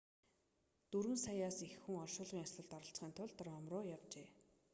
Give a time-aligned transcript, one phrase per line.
[0.91, 4.27] дөрвөн саяас их хүн оршуулгын ёслолд оролцохын тулд ром руу явжээ